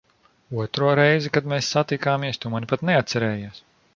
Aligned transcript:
Otro 0.63 0.87
reizi, 0.99 1.31
kad 1.35 1.51
mēs 1.51 1.69
satikāmies, 1.77 2.41
tu 2.45 2.53
mani 2.57 2.73
pat 2.75 2.87
neatcerējies. 2.91 3.63